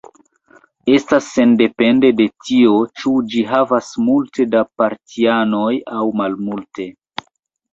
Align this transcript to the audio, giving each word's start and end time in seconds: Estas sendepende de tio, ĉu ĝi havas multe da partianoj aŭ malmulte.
Estas 0.93 1.25
sendepende 1.33 2.09
de 2.21 2.25
tio, 2.47 2.71
ĉu 3.01 3.13
ĝi 3.35 3.43
havas 3.51 3.91
multe 4.07 4.49
da 4.57 4.65
partianoj 4.83 5.71
aŭ 6.01 6.05
malmulte. 6.23 6.89